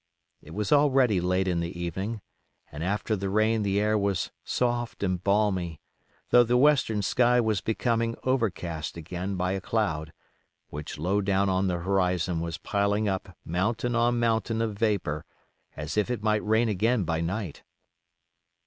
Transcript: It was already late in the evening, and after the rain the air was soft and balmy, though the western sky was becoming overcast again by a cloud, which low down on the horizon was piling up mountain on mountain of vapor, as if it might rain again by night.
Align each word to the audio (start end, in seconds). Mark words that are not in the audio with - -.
It 0.41 0.55
was 0.55 0.71
already 0.71 1.21
late 1.21 1.47
in 1.47 1.59
the 1.59 1.79
evening, 1.79 2.21
and 2.71 2.83
after 2.83 3.15
the 3.15 3.29
rain 3.29 3.61
the 3.61 3.79
air 3.79 3.99
was 3.99 4.31
soft 4.43 5.03
and 5.03 5.23
balmy, 5.23 5.79
though 6.31 6.43
the 6.43 6.57
western 6.57 7.03
sky 7.03 7.39
was 7.39 7.61
becoming 7.61 8.15
overcast 8.23 8.97
again 8.97 9.35
by 9.35 9.51
a 9.51 9.61
cloud, 9.61 10.11
which 10.69 10.97
low 10.97 11.21
down 11.21 11.49
on 11.49 11.67
the 11.67 11.77
horizon 11.81 12.39
was 12.39 12.57
piling 12.57 13.07
up 13.07 13.37
mountain 13.45 13.93
on 13.95 14.19
mountain 14.19 14.59
of 14.59 14.73
vapor, 14.75 15.23
as 15.77 15.95
if 15.95 16.09
it 16.09 16.23
might 16.23 16.43
rain 16.43 16.67
again 16.67 17.03
by 17.03 17.21
night. 17.21 17.61